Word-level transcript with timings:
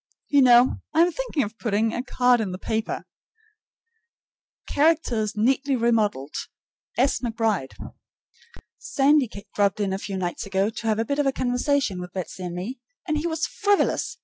You 0.29 0.41
know, 0.41 0.77
I 0.95 1.01
am 1.01 1.11
thinking 1.11 1.43
of 1.43 1.59
putting 1.59 1.93
a 1.93 2.01
card 2.01 2.41
in 2.41 2.51
the 2.53 2.57
paper: 2.57 3.05
Characters 4.67 5.37
neatly 5.37 5.75
remodeled. 5.75 6.33
S. 6.97 7.19
McBride. 7.19 7.73
Sandy 8.79 9.29
dropped 9.53 9.79
in 9.79 9.95
two 9.95 10.17
nights 10.17 10.47
ago 10.47 10.71
to 10.71 10.87
have 10.87 10.97
a 10.97 11.05
bit 11.05 11.19
of 11.19 11.31
conversation 11.35 12.01
with 12.01 12.13
Betsy 12.13 12.41
and 12.41 12.55
me, 12.55 12.79
and 13.07 13.19
he 13.19 13.27
was 13.27 13.45
FRIVOLOUS. 13.45 14.17